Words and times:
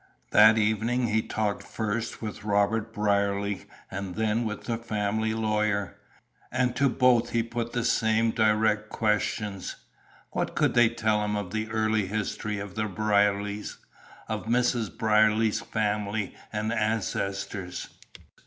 That 0.31 0.57
evening 0.57 1.09
he 1.09 1.21
talked 1.21 1.61
first 1.61 2.23
with 2.23 2.43
Robert 2.43 2.91
Brierly 2.91 3.67
and 3.91 4.15
then 4.15 4.45
with 4.45 4.63
the 4.63 4.79
family 4.79 5.35
lawyer, 5.35 5.95
and 6.51 6.75
to 6.75 6.89
both 6.89 7.29
he 7.29 7.43
put 7.43 7.73
the 7.73 7.85
same 7.85 8.31
direct 8.31 8.89
questions, 8.89 9.75
"What 10.31 10.55
could 10.55 10.73
they 10.73 10.89
tell 10.89 11.23
him 11.23 11.35
of 11.35 11.51
the 11.51 11.69
early 11.69 12.07
history 12.07 12.57
of 12.57 12.73
the 12.73 12.85
Brierlys? 12.87 13.77
of 14.27 14.45
Mrs. 14.47 14.89
Brierly's 14.97 15.61
family 15.61 16.33
and 16.51 16.73
ancestors? 16.73 17.89